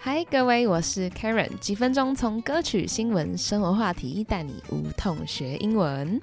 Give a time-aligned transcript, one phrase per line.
[0.00, 6.20] 嗨，各位，我是 Karen，几分钟从歌曲、新闻、生活话题带你无痛学英文。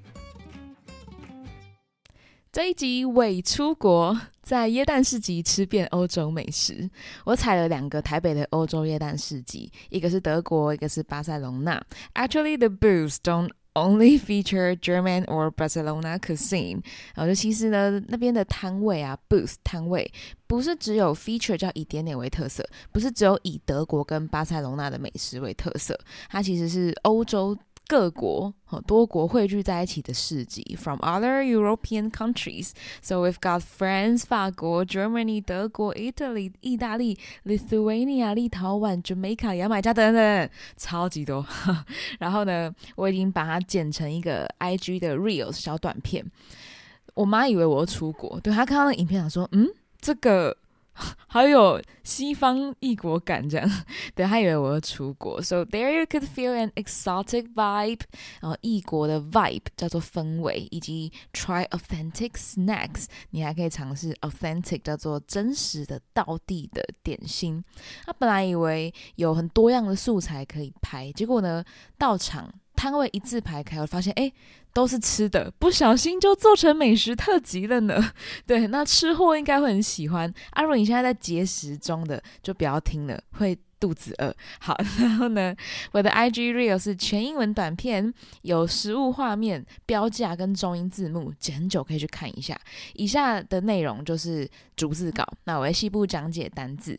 [2.53, 6.89] 这一集伪出国，在耶诞市集吃遍欧洲美食。
[7.25, 11.83] 我踩了两个台北的欧洲耶诞市集，一个是德国，一个是巴塞隆纳。
[12.13, 16.81] Actually, the booths don't only feature German or Barcelona cuisine。
[17.13, 20.12] 然后就其实呢，那边的摊位啊，booth 摊位
[20.48, 25.95] 不是只有 feature 叫以点点为特色，不是只有以德国跟巴塞隆纳的美食为特色，
[26.29, 27.55] 它其实是欧洲。
[27.88, 32.71] 各国和多国汇聚在一起的市集，from other European countries.
[33.02, 41.45] So we've got France, 法国、Germany, 德国、Italy, 意大利、Lithuania, 立陶宛、Jamaica, 牙买加等等，超级多。
[42.20, 46.26] 然后呢，我已经把它剪成一个 IG 的 reels 小短片。
[47.13, 49.67] 我妈以为我要出国，对她看到那影片想说，嗯，
[50.02, 50.57] 这个。
[51.27, 53.70] 好有西方异国感这样，
[54.16, 58.02] 对他以为我要出国，so there you could feel an exotic vibe，
[58.41, 67.64] 然后异国的 vibe 叫做氛围，以及 try authentic snacks，你还可以尝试 authentic 叫做真实的道地的点心。
[68.06, 71.64] 他本来以为有很多样的素材可以拍，结果呢，
[71.98, 74.31] 到场摊位一字排开，我发现哎。
[74.76, 78.12] 都是吃的，不小心就做成美食特辑了呢。
[78.45, 80.30] 对，那吃货应该会很喜欢。
[80.50, 83.58] 阿如，你现在在节食中的，就不要听了，会。
[83.80, 85.56] 肚子饿，好， 然后呢，
[85.92, 92.59] 我的 IG Reel 是全英文短片，有实物画面、标价跟中英字幕，剪很久可以去看一下。
[92.94, 96.98] 以下的内容就是逐字稿，那我会细部讲解单字，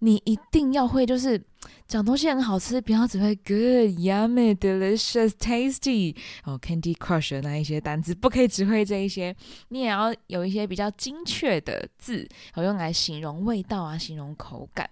[0.00, 1.40] 你一定要会，就是
[1.86, 9.34] 讲东西很好吃，不要只会 good、yummy、delicious、tasty 哦，Candy Crush 的那一些单字，不可以只会这一些，
[9.68, 14.88] 你也要有一些比较精确的字，好用来形容味道啊，形容口感。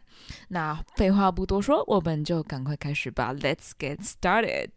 [0.50, 3.34] 那废话不多说，我们就赶快开始吧。
[3.34, 4.70] Let's get started.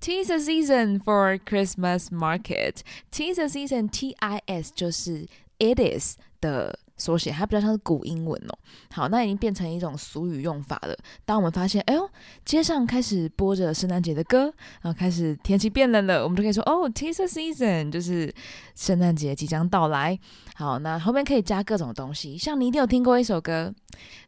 [0.00, 2.80] Tis a season for Christmas market.
[3.10, 5.28] Tis a season, T-I-S 就是
[5.58, 8.57] it is 的 缩写，它比较像是古英文哦。
[8.91, 10.95] 好，那已经变成一种俗语用法了。
[11.25, 12.09] 当我们发现，哎呦，
[12.45, 14.43] 街上开始播着圣诞节的歌，
[14.81, 18.33] 然后开始天气变冷了，我们就可以说，哦，Tis a season，就是
[18.75, 20.17] 圣诞节即将到来。
[20.55, 23.73] 好，那后面可以加各种东西，像你一定有听过一首歌。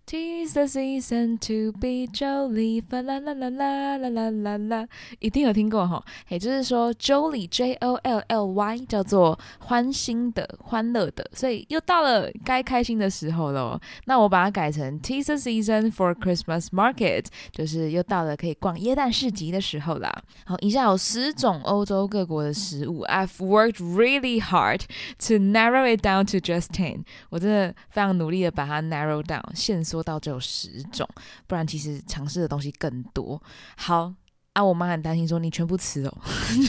[0.09, 4.87] Tis the season to be jolly，啦啦啦啦啦啦啦啦，
[5.19, 6.01] 一定有听过哈。
[6.29, 13.77] 也就是说，jolly，J O L L Y，叫做欢欣的、欢乐的，所以又到了该开心的时候了。
[14.05, 20.09] 那我把它改成 Tis the season for Christmas market，就是又到了可以逛耶诞市集的时候啦。
[20.45, 24.83] 好，以下有十种欧洲各国的食物，I've worked really hard
[25.27, 27.03] to narrow it down to just ten。
[27.29, 29.96] 我真的非常努力的把它 narrow down，线索。
[29.97, 31.07] 做到只有十种，
[31.47, 33.41] 不然其实尝试的东西更多。
[33.75, 34.13] 好
[34.53, 36.17] 啊，我妈很担心，说你全部吃哦，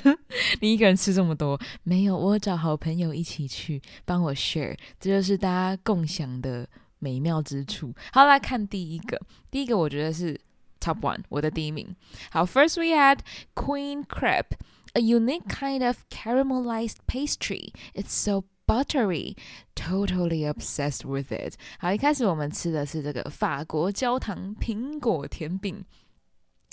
[0.60, 6.66] 你一个人吃这么多，没有，我找好朋友一起去帮我 share，这就是大家共享的
[7.00, 7.94] 美妙之处。
[8.12, 10.40] 好，来看第一个，第一个我觉得是
[10.80, 11.94] top one，我的第一名。
[12.30, 13.18] 好，first we had
[13.54, 17.72] queen crepe，a unique kind of caramelized pastry.
[17.92, 19.34] It's so buttery,
[19.74, 21.54] totally obsessed with it。
[21.78, 25.82] 好，一开始我们吃的是这个法国焦糖苹果甜饼。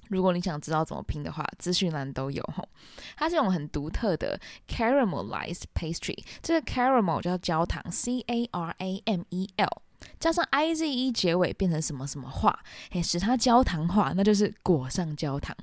[0.09, 2.67] 如果你想知道怎么拼的话，资讯栏都有吼。
[3.15, 9.81] 它是种很独特的 caramelized pastry，这个 caramel 叫焦糖，C A R A M E L。
[10.19, 12.57] 加上 i z e 结尾变成什么什么化，
[12.91, 15.55] 嘿，使它焦糖化，那就是裹上焦糖。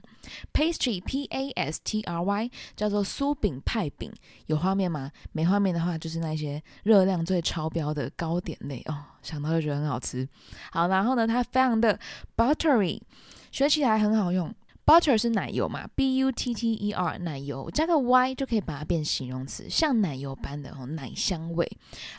[0.52, 4.12] Pastry P A S T R Y 叫做酥饼派饼，
[4.46, 5.10] 有画面吗？
[5.32, 10.28] 没画面的话，就是那些热量最超标的糕点类哦，想到就觉得很好吃。
[10.70, 11.98] 好，然后呢，它非常的
[12.36, 13.00] buttery，
[13.50, 14.54] 学起来很好用。
[14.92, 21.66] Butter 是奶油嘛？B U T T E R 奶油加个 Y 就可以把它变形容词，像奶油般的哦奶香味。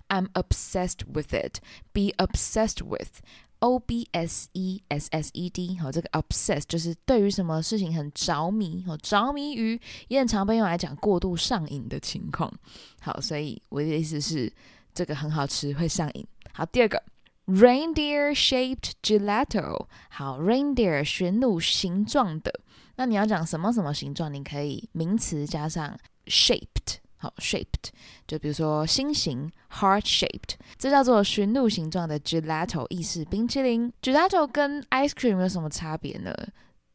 [0.08, 1.60] I'm obsessed with it.
[1.92, 3.20] Be obsessed with.
[3.60, 12.52] O B S E S S E D 好，这个 obsessed 就是对于什么事情很着迷哦，着迷于也很常被用来讲过度上瘾的情况。
[13.00, 14.52] 好，所以我的意思是
[14.96, 16.26] 这个很好吃，会上瘾。
[16.52, 17.04] 好，第二个。
[17.46, 22.62] Reindeer shaped gelato，好，reindeer 驯鹿形状的。
[22.96, 24.34] 那你要讲什么什么形状？
[24.34, 27.90] 你可以名词加上 shaped，好，shaped
[28.26, 33.92] 就比如说心形，heart shaped，这叫做驯鹿形状的 gelato，意式冰淇淋。
[34.02, 36.34] gelato 跟 ice cream 有什么差别呢？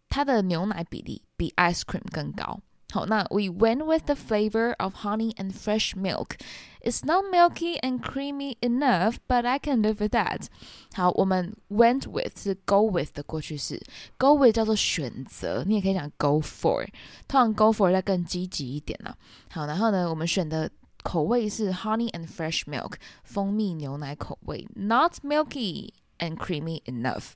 [0.09, 2.59] 它的牛奶比例比 ice cream 更高。
[2.92, 6.38] 好，那 we went with the flavor of honey and fresh milk.
[6.82, 10.46] It's not milky and creamy enough, but I can live with that.
[10.94, 13.82] 好，我们 went with 是 go with 的过去式，
[14.20, 16.86] go with 叫做选择，你也可以讲 go for。
[17.28, 19.16] 通常 go for 再更积极一点啦。
[19.50, 20.70] 好，然后呢，我们选的
[21.02, 22.94] 口味是 honey and fresh milk，
[23.24, 25.90] 蜂蜜牛奶口味，not milky。
[26.19, 27.33] And creamy enough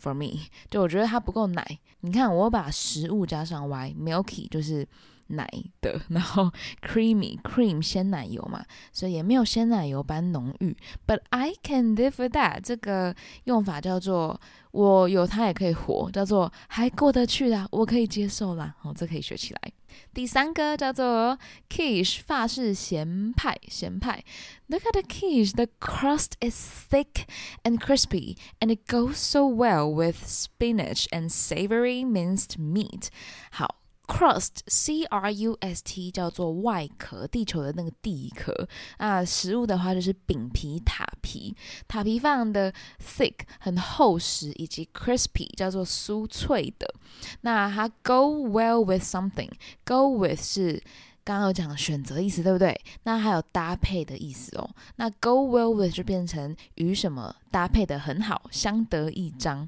[0.00, 1.78] for me，就我觉得它不够奶。
[2.00, 4.86] 你看，我把食物加上 y，milky 就是
[5.28, 5.48] 奶
[5.80, 6.52] 的，然后
[6.82, 10.76] creamy cream 鲜奶油嘛，所以也没有鲜奶油般浓郁。
[11.06, 13.14] But I can live with that，这个
[13.44, 14.40] 用法叫做
[14.70, 18.74] 我有它也可以活，叫做还过得去啦，我可以接受啦。
[18.82, 19.72] 哦，这可以学起来。
[20.12, 21.38] 第三个叫做
[21.70, 24.22] quiche，法式咸派，咸派。
[24.66, 25.52] Look at the quiche.
[25.54, 27.24] The crust is thick
[27.62, 33.08] and crispy, and it goes so well with spinach and savory minced meat.
[33.50, 33.76] 好。
[34.06, 38.68] Crust c r u s t 叫做外壳，地球的那个地壳
[38.98, 39.24] 那。
[39.24, 41.54] 食物的话就是饼皮、塔皮，
[41.88, 42.72] 塔皮非常的
[43.04, 46.94] thick 很厚实，以及 crispy 叫做酥脆的。
[47.40, 50.82] 那它 go well with something，go with 是
[51.24, 52.80] 刚刚有讲选择意思，对不对？
[53.02, 54.70] 那还有搭配的意思哦。
[54.94, 59.66] 那 go well with 就变成与什么搭配的很好，相得益彰。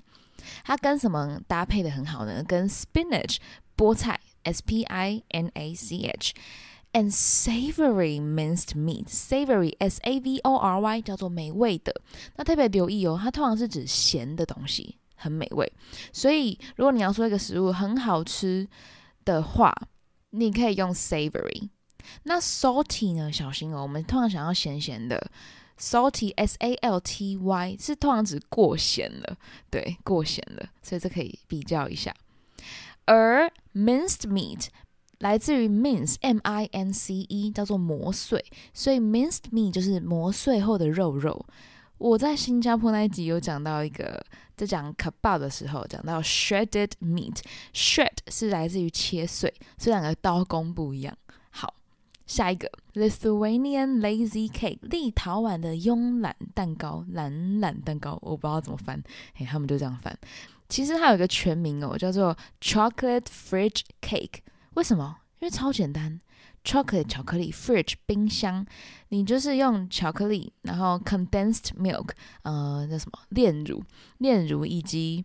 [0.64, 2.42] 它跟什么搭配的很好呢？
[2.44, 3.38] 跟 spinach
[3.76, 4.18] 菠菜。
[4.48, 6.32] S P I N A C H。
[6.94, 11.94] And savory minced meat, savory S A V O R Y 叫做美味的。
[12.36, 15.70] 那特别留意哦，它通常是指咸的东西，很美味。
[16.14, 18.66] 所以如果你要说一个食物很好吃
[19.26, 19.72] 的话，
[20.30, 21.68] 你可以用 savory。
[22.22, 23.30] 那 salty 呢？
[23.30, 25.30] 小心哦，我们通常想要咸咸的
[25.78, 29.36] ，salty S A L T Y 是通常指过咸了，
[29.70, 30.66] 对，过咸了。
[30.82, 32.14] 所以这可以比较一下。
[33.04, 34.66] 而 minced meat
[35.20, 38.44] 来自于 mince m i n c e 叫做磨碎，
[38.74, 41.46] 所以 minced meat 就是磨碎后的肉肉。
[41.98, 44.24] 我在新加坡那一集有讲到一个，
[44.56, 51.16] 在讲 kebab 的时候讲到 shredded meat，shred 是来自于切碎，所以两个刀工不一样。
[51.50, 51.74] 好，
[52.26, 59.02] 下一个 Lithuanian lazy cake 立陶宛的慵懒蛋糕，懒懒蛋糕，我不知道怎么翻，
[59.34, 60.16] 嘿，他们就这样翻。
[60.68, 64.40] 其实它有一个全名哦，叫做 Chocolate Fridge Cake。
[64.74, 65.16] 为什么？
[65.40, 66.20] 因为超简单
[66.64, 68.66] ，chocolate 巧克力，fridge 冰箱，
[69.08, 72.10] 你就是用巧克力，然后 condensed milk，
[72.42, 73.82] 呃，那什么炼乳，
[74.18, 75.24] 炼乳以及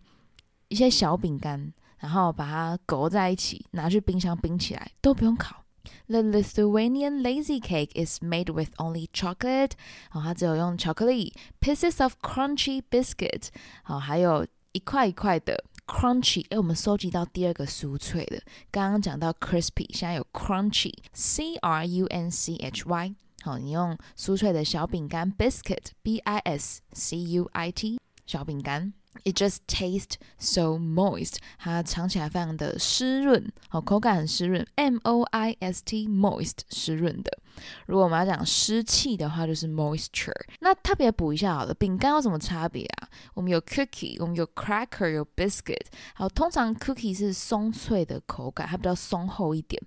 [0.68, 5.64] 一些小饼干，然后把它裹在一起，拿去冰箱冰起来，都不用烤。
[6.06, 9.72] The Lithuanian lazy cake is made with only chocolate，
[10.10, 13.48] 好，它只有用巧克力，pieces of crunchy biscuit，
[13.82, 14.46] 好，还有。
[14.74, 18.42] 一块一块的 crunchy，哎，我们收集到第二个酥脆的。
[18.72, 23.14] 刚刚讲到 crispy，现在有 crunchy，c r u n c h y。
[23.42, 28.92] 好，你用酥脆的小饼干 biscuit，b i s c u i t，小饼干。
[29.22, 37.38] It just tastes so moist，它尝起来非常的湿润，好，口感很湿润，m o i s t moist，湿润的。
[37.86, 40.34] 如果我们要讲湿气的话，就是 moisture。
[40.60, 43.08] 那特别补一下好了，饼干有什么差别啊？
[43.32, 45.86] 我们有 cookie，我们有 cracker，有 biscuit。
[46.14, 49.80] 好，通常 cookie 是松脆的口感，它比较松厚一点。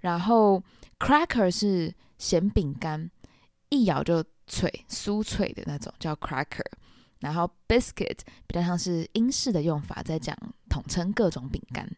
[0.00, 0.62] 然后
[0.98, 3.10] cracker 是咸饼干，
[3.68, 6.66] 一咬就脆，酥脆的那种，叫 cracker。
[7.22, 10.36] 然后 biscuit 比较像是英式的用法，在讲
[10.68, 11.88] 统称各种饼干。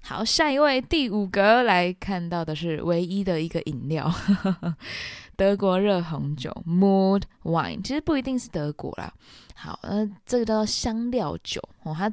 [0.00, 4.08] 好，下一位第五个来看到的是唯一的一个饮料，
[5.36, 9.12] 德国热红酒 Mood Wine，其实不一定是德国啦。
[9.54, 12.12] 好，呃，这个叫做香料酒哦，它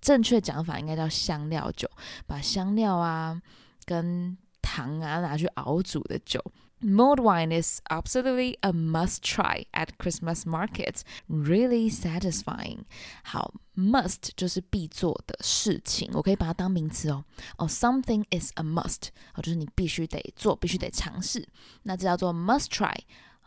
[0.00, 1.88] 正确讲法应该叫香料酒，
[2.26, 3.40] 把香料啊
[3.84, 6.42] 跟糖啊拿去熬煮的酒。
[6.83, 11.03] Mulled wine is absolutely a must try at Christmas markets.
[11.29, 12.85] Really satisfying.
[13.23, 17.23] 好，must 就是必做的事情，我可以把它当名词哦。
[17.57, 21.47] 哦，something is a must，哦，就是你必须得做，必须得尝试。
[21.83, 22.95] 那这叫做 must try。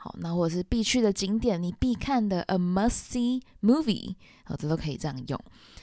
[0.02, 4.16] 好，那或者是必去的景点，你必看的 a must see movie，
[4.46, 5.38] 好，这都可以这样用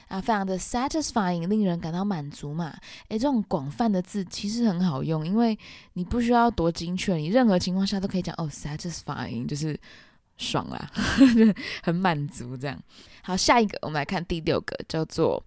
[0.07, 2.75] 啊，非常的 satisfying，令人感到满足嘛。
[3.09, 5.55] 诶，这种广泛的字其实很好用，因为
[5.93, 9.79] 你不需要多精确，你任何情况下都可以讲哦，satisfying 就是
[10.37, 10.89] 爽啦，
[11.83, 12.81] 很满足这样。
[13.21, 15.43] 好，下一个我们来看第六个，叫做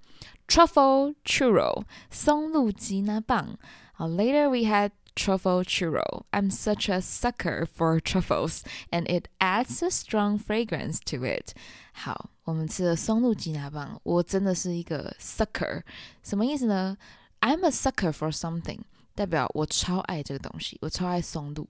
[0.46, 3.58] truffle churro，松露吉拿棒。
[3.92, 6.25] 好，later we had truffle churro.
[6.31, 11.53] I'm such a sucker for truffles, and it adds a strong fragrance to it.
[11.93, 15.83] 好，我们吃的松露鸡拿棒，我真的是一个 sucker，
[16.23, 16.97] 什么意思呢？
[17.39, 18.79] I'm a sucker for something，
[19.13, 21.67] 代表我超爱这个东西，我超爱松露。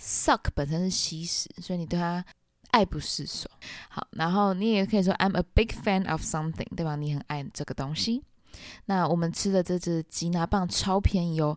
[0.00, 2.24] Suck 本身是吸食，所以你对它
[2.72, 3.48] 爱不释手。
[3.88, 6.96] 好，然后你也可以说 I'm a big fan of something，对吧？
[6.96, 8.24] 你很爱这个东西。
[8.86, 11.56] 那我们吃的这只吉拿棒超便宜哦，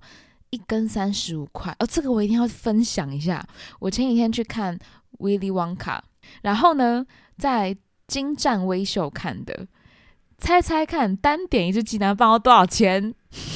[0.56, 1.86] 一根三十五块哦。
[1.86, 3.46] 这个我一定要分享一下。
[3.78, 4.78] 我前几天去看
[5.18, 6.00] Willy Wonka，
[6.40, 7.04] 然后呢，
[7.36, 9.66] 在金湛微秀看的。
[10.38, 13.14] 猜猜看，单点一只吉拿棒要多少钱？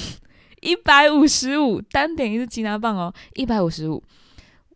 [0.61, 1.80] 一百五十五。
[1.80, 4.02] 单点一只吉拿棒哦，一百五十五。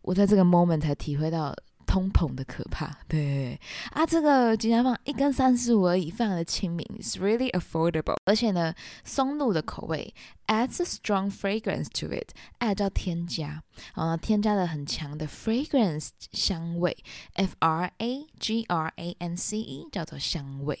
[0.01, 1.55] 我在这个 moment 才体会到
[1.95, 2.93] 通膨的可怕。
[3.07, 3.57] 对
[3.93, 8.17] 啊，这个吉拿棒一根三十五而已，非常的亲民，it's really affordable。
[8.25, 8.75] 而且呢，
[9.05, 10.13] 松露的口味
[10.47, 16.97] adds a strong fragrance to it，add 叫添加，啊，添加了很强的 fragrance 香味
[17.35, 20.77] ，f r a g r a n c e 叫做香味。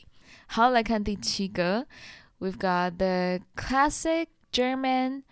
[0.47, 1.87] 好，来看第七个
[2.39, 5.23] ，We've got the classic German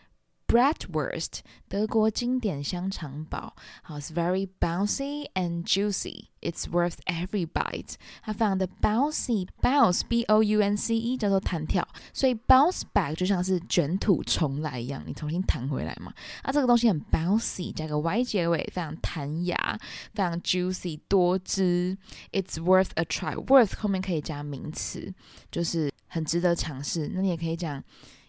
[0.47, 3.55] bratwurst，德国经典香肠堡。
[3.83, 6.28] 好，It's very bouncy and juicy.
[6.40, 7.97] It's worth every bite.
[8.23, 16.14] 它非常的 bouncy，bounce b o u n c e 叫做弹跳，所以 bounce back 就像是卷土重来一样，你重新弹回来嘛。
[16.40, 19.78] 啊，这个东西很 bouncy，加个 y 结尾，非常弹牙，
[20.14, 21.99] 非常 juicy 多汁。
[22.33, 23.35] It's worth a try.
[23.35, 25.12] Worth 后面可以加名词，
[25.50, 27.11] 就是很值得尝试。
[27.12, 27.85] 那你也可以讲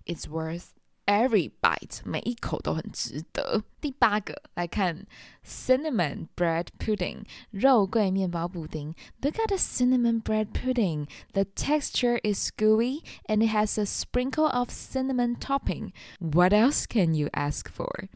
[0.06, 0.66] It's worth
[1.06, 3.64] every bite，每一口都很值得。
[3.82, 5.08] 第八个来看
[5.44, 8.94] cinnamon bread pudding，肉桂面包布丁。
[9.22, 11.08] Look at the cinnamon bread pudding.
[11.34, 15.94] The texture is gooey and it has a sprinkle of cinnamon topping.
[16.20, 18.10] What else can you ask for？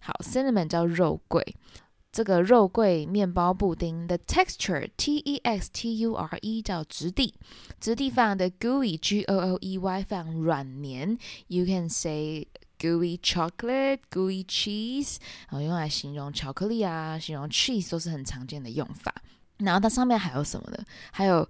[0.00, 1.54] 好，cinnamon 叫肉桂。
[2.13, 7.33] 这个肉桂面包布丁的 texture T E X T U R E 叫质地，
[7.79, 11.17] 质地非常的 gooey G O O E Y 非常软黏。
[11.47, 15.17] You can say gooey chocolate, gooey cheese，
[15.49, 19.11] 然后用来形容巧克力啊，形容 cheese 都是很常见的用法。
[19.57, 20.77] 然后它上面还有什么呢？
[21.11, 21.49] 还有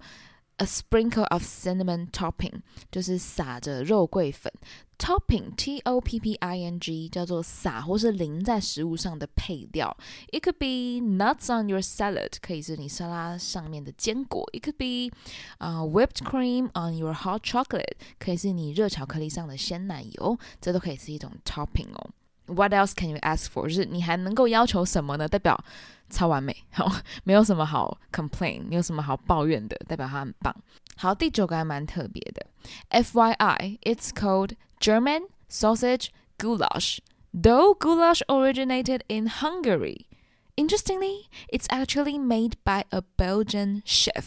[0.57, 2.61] a sprinkle of cinnamon topping，
[2.91, 4.51] 就是撒着肉桂粉。
[4.97, 9.95] Topping, T O P P I N G，叫做撒或是淋在食物上的配料。
[10.33, 14.45] It could be nuts on your salad，可以是你沙拉上面的坚果。
[14.51, 15.15] It could be
[15.57, 20.37] 啊 whipped cream on your hot chocolate，可以是你热巧克力上的鲜奶油。
[20.59, 22.09] 这都可以是一种 topping 哦。
[22.47, 23.67] What else can you ask for？
[23.67, 25.27] 就是你还能够要求什么呢？
[25.27, 25.63] 代表
[26.09, 26.91] 超完美，好，
[27.23, 30.55] 没有什么好 complain，没有什么好抱怨的，代表它很棒。
[30.95, 32.47] 好，第九个还蛮特别的。
[32.89, 36.97] F Y I，it's called German sausage goulash.
[37.31, 40.07] Though goulash originated in Hungary,
[40.55, 44.25] interestingly, it's actually made by a Belgian chef.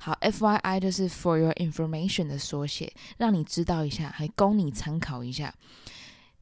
[0.00, 5.54] 好，FYI 就是 for your information 的缩写，让你知道一下，还供你参考一下。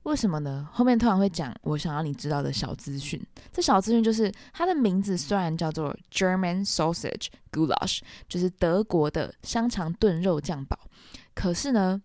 [0.06, 0.70] 为什么呢？
[0.72, 3.20] 后面突然会讲我想要你知道的小资讯。
[3.52, 10.78] 这小资讯就是它的名字虽然叫做 German sausage goulash，就是德国的香肠炖肉酱堡，
[11.34, 12.00] 可是呢，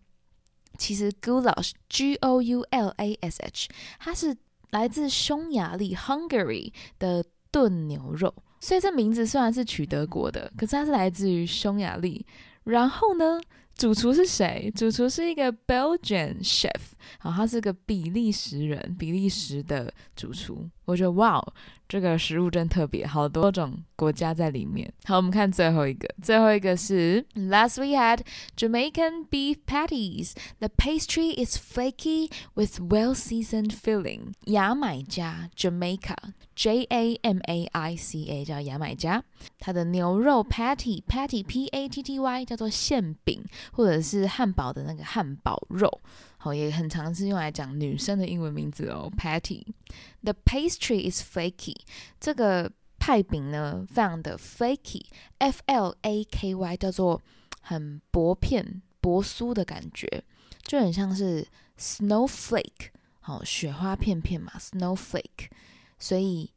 [0.79, 4.35] 其实 goulash G O U L A S H 它是
[4.71, 12.25] 来自匈牙利 Hungary 的炖牛肉，所以这名字虽然是取德国的，可是它是来自于匈牙利。
[12.65, 13.41] 然后呢？
[13.81, 14.71] 主厨是谁？
[14.77, 16.71] 主厨是一个 Belgian chef，
[17.19, 20.69] 好，他是个比利时人，比利时的主厨。
[20.85, 21.43] 我觉得哇，
[21.91, 24.89] 这个食物真特别，好多种国家在里面。
[25.03, 28.21] 好，我们看最后一个，最后一个是 Last we had
[28.57, 30.35] Jamaican beef patties.
[30.61, 34.35] The pastry is flaky with well-seasoned filling.
[34.45, 36.15] 牙买加 Jamaica
[36.55, 39.25] J A M A I C A 叫牙买加，
[39.59, 43.43] 它的牛肉 patty patty P A T T Y 叫做馅饼，
[43.73, 46.01] 或者是汉堡的那个汉堡肉。
[46.43, 49.63] 好，也很常是用来讲女生的英文名字哦，Patty。
[50.23, 51.77] The pastry is flaky。
[52.19, 57.21] 这个派饼呢，非常的 flaky，F L A K Y，叫做
[57.61, 60.25] 很薄片、薄酥的感觉，
[60.63, 61.47] 就很像是
[61.79, 62.89] snowflake，
[63.21, 65.51] 好，雪花片片嘛，snowflake，
[65.99, 66.51] 所以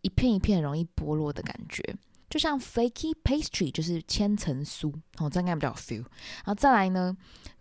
[0.00, 1.94] 一片一片容易剥落的感觉。
[2.28, 5.98] 就像 flaky pastry 就是千层酥，哦，这应该比较 feel。
[5.98, 7.16] 然后再来呢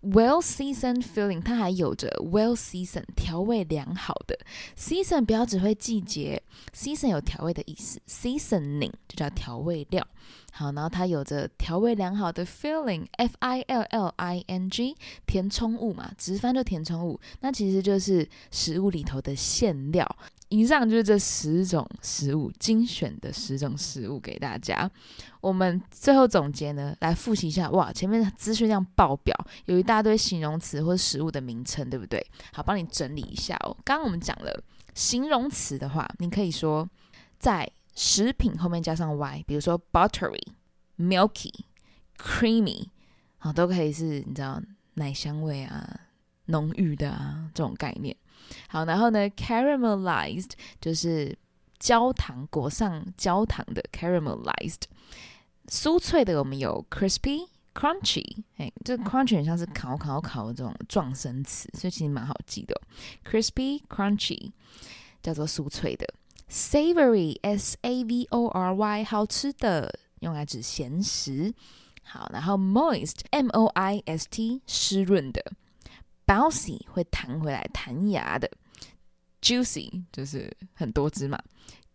[0.06, 4.38] ，well seasoned filling，它还有着 well seasoned 调味良好的
[4.78, 6.42] season，不要只会季节
[6.74, 10.06] ，season 有调味的意思，seasoning 就叫调味料。
[10.52, 14.96] 好，然后它有着调味良好的 filling，f i l l i n g，
[15.28, 20.08] 填充物嘛，直翻就填充物，那其实就是食物里头的馅料。
[20.50, 24.90] 以上就是这十种食物精选的十种食物给大家。
[25.46, 27.70] 我们最后总结呢，来复习一下。
[27.70, 29.32] 哇，前面的资讯量爆表，
[29.66, 32.26] 有一大堆形容词或者食物的名称，对不对？
[32.52, 33.78] 好，帮你整理一下哦。
[33.86, 34.64] 刚刚我们讲了
[34.96, 36.90] 形容词的话，你可以说
[37.38, 40.42] 在食品后面加上 y，比如说 buttery、
[40.98, 41.54] milky、
[42.18, 42.88] creamy，
[43.38, 44.60] 好，都可以是你知道
[44.96, 46.00] 奶香味啊、
[46.46, 48.18] 浓郁的啊这种概念。
[48.68, 51.38] 好，然后呢，caramelized 就是
[51.78, 54.82] 焦糖裹上焦糖的 caramelized，
[55.68, 62.80] 酥脆的我们有 crispy、crunchy，哎，这 crunchy 很像是烤烤烤的这种状声词，所以其实蛮好记的。
[63.24, 64.52] crispy、crunchy
[65.22, 66.08] 叫做酥脆的
[66.50, 71.54] ，savory、s a v o r y 好吃的，用来指咸食。
[72.04, 75.44] 好，然后 moist、m o i s t 湿润的。
[76.28, 78.50] Bouncy 会弹回来、弹牙的
[79.42, 81.40] ，Juicy 就是很多汁嘛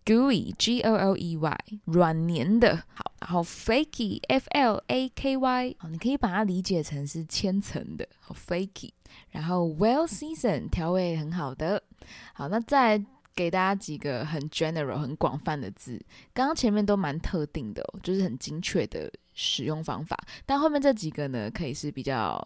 [0.04, 8.90] ，Gooey G O L E Y 软黏的，好，然后 Flaky F L A K Y 好，你可以把它理解成是千层的，好 Flaky，
[9.30, 11.82] 然后 Well seasoned 调味很好的，
[12.34, 13.04] 好，那再
[13.34, 16.00] 给大家几个很 general、很广泛的字，
[16.32, 22.44] 刚刚前面都蛮特定的，就是很精确的使用方法，但后面这几个呢，可以是比较。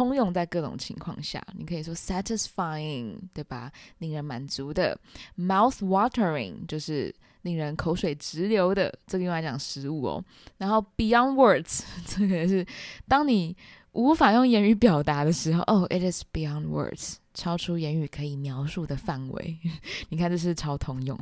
[0.00, 3.70] 通用在各种情况下，你可以说 satisfying，对吧？
[3.98, 4.98] 令人满足的
[5.36, 8.90] ；mouth watering，就是令人口水直流的。
[9.06, 10.24] 这个用来讲食物哦。
[10.56, 12.66] 然后 beyond words， 这个是
[13.06, 13.54] 当你
[13.92, 19.58] 无法用言语表达的时候，哦，it is beyond words，超出言语可以描述的范围。
[20.08, 21.18] 你看，这是超通用。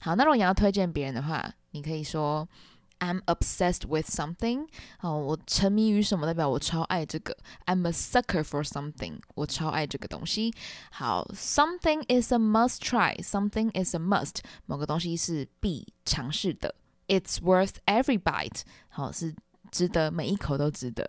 [0.00, 2.48] 好，那如果你要推荐别人的话，你可以说。
[3.01, 4.67] I'm obsessed with something，
[5.01, 6.25] 哦，我沉迷于什么？
[6.25, 7.37] 代表我超爱这个。
[7.67, 10.51] I'm a sucker for something，我超爱这个东西。
[10.89, 16.73] 好，something is a must try，something is a must，某个东西是必尝试的。
[17.07, 19.35] It's worth every bite，好，是
[19.71, 21.07] 值得每一口都值得。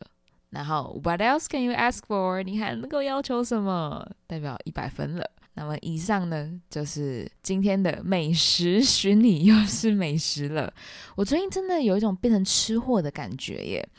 [0.51, 2.43] 然后，What else can you ask for？
[2.43, 4.07] 你还能够要求什么？
[4.27, 5.31] 代表一百分了。
[5.56, 10.74] 那么以上呢，就是今天的美食巡礼，又是美食了。
[11.16, 13.90] 我最近真的有一种变成吃货的感觉耶，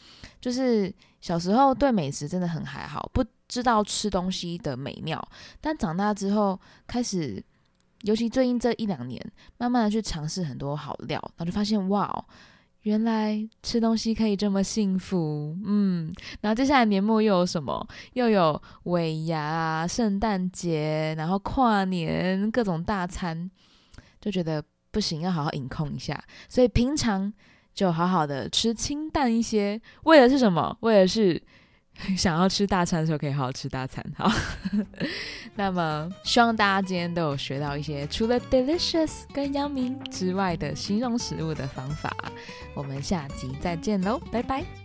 [0.41, 5.23] 就是小时候对美食真的很还好，不知道吃东西的美妙，
[5.61, 7.43] 但长大之后开始，
[8.03, 9.25] 尤其最近这一两年，
[9.59, 12.25] 慢慢的去尝试很多好料，然后就发现哇。
[12.85, 17.87] 原来吃东西可以这么幸福，嗯，然后接下来年末又有什么？
[18.15, 23.51] 又有尾牙啊、圣诞节，然后跨年各种大餐，
[24.21, 26.19] 就觉得不行，要好好饮控一下。
[26.49, 27.33] 所以平常
[27.75, 30.77] 就好好的吃清淡一些，为的是什么？
[30.81, 31.43] 为的是。
[32.17, 34.05] 想要吃大餐的时候，可以好好吃大餐。
[34.17, 34.31] 好，
[35.57, 42.15] 那么希望大家今天都有学到一些除了 delicious 跟 yummy 之外的形容食物的方法。
[42.75, 44.84] 我们下集再见喽，拜拜。